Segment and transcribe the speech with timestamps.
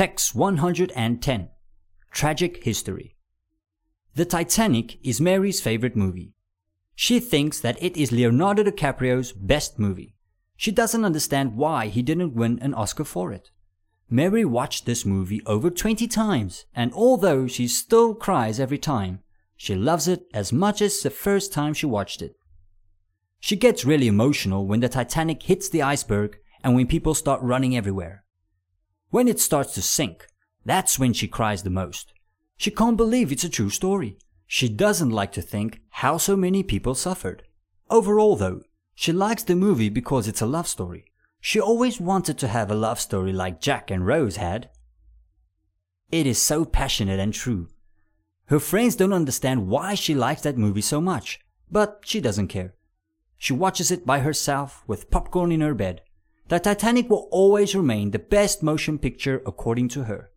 [0.00, 1.50] Text 110
[2.10, 3.16] Tragic History
[4.14, 6.32] The Titanic is Maya's favorite movie.
[6.94, 10.14] She thinks that it is Leonardo DiCaprio's best movie.
[10.56, 13.50] She doesn't understand why he didn't win an Oscar for it.
[14.08, 19.20] Maya watched this movie over 20 times, and although she still cries every time,
[19.54, 22.36] she loves it as much as the first time she watched it.
[23.38, 27.76] She gets really emotional when the Titanic hits the iceberg and when people start running
[27.76, 28.24] everywhere.
[29.10, 30.26] When it starts to sink,
[30.64, 32.12] that's when she cries the most.
[32.56, 34.18] She can't believe it's a true story.
[34.46, 37.42] She doesn't like to think how so many people suffered.
[37.88, 38.62] Overall though,
[38.94, 41.06] she likes the movie because it's a love story.
[41.40, 44.70] She always wanted to have a love story like Jack and Rose had.
[46.12, 47.68] It is so passionate and true.
[48.46, 52.74] Her friends don't understand why she likes that movie so much, but she doesn't care.
[53.38, 56.02] She watches it by herself with popcorn in her bed.
[56.50, 60.32] The Titanic will always remain the best motion picture according to her.